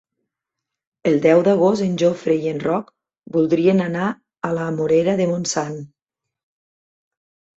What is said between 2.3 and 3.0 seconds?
i en Roc